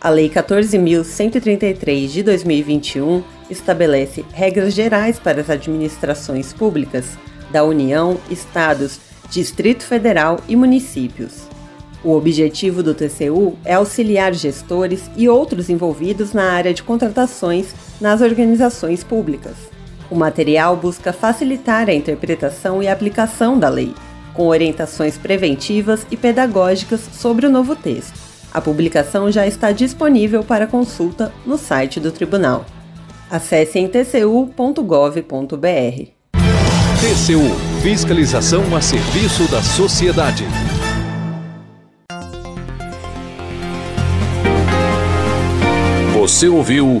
A 0.00 0.08
Lei 0.08 0.30
14.133 0.30 2.06
de 2.06 2.22
2021 2.22 3.22
estabelece 3.50 4.24
regras 4.32 4.72
gerais 4.72 5.18
para 5.18 5.42
as 5.42 5.50
administrações 5.50 6.54
públicas 6.54 7.18
da 7.52 7.62
União, 7.62 8.16
Estados, 8.30 8.98
Distrito 9.28 9.84
Federal 9.84 10.40
e 10.48 10.56
municípios. 10.56 11.42
O 12.02 12.12
objetivo 12.12 12.82
do 12.82 12.94
TCU 12.94 13.58
é 13.66 13.74
auxiliar 13.74 14.32
gestores 14.32 15.10
e 15.14 15.28
outros 15.28 15.68
envolvidos 15.68 16.32
na 16.32 16.52
área 16.52 16.72
de 16.72 16.82
contratações 16.82 17.74
nas 18.00 18.20
organizações 18.20 19.04
públicas. 19.04 19.54
O 20.10 20.16
material 20.16 20.76
busca 20.76 21.12
facilitar 21.12 21.88
a 21.88 21.94
interpretação 21.94 22.82
e 22.82 22.88
aplicação 22.88 23.58
da 23.58 23.68
lei, 23.68 23.94
com 24.34 24.48
orientações 24.48 25.16
preventivas 25.16 26.06
e 26.10 26.16
pedagógicas 26.16 27.00
sobre 27.12 27.46
o 27.46 27.50
novo 27.50 27.76
texto. 27.76 28.18
A 28.52 28.60
publicação 28.60 29.30
já 29.30 29.46
está 29.46 29.70
disponível 29.70 30.42
para 30.42 30.66
consulta 30.66 31.32
no 31.46 31.56
site 31.56 32.00
do 32.00 32.10
Tribunal. 32.10 32.64
Acesse 33.30 33.78
em 33.78 33.86
tcu.gov.br. 33.86 35.30
TCU 37.00 37.80
Fiscalização 37.82 38.76
a 38.76 38.80
serviço 38.80 39.50
da 39.50 39.62
sociedade. 39.62 40.44
Você 46.12 46.48
ouviu 46.48 47.00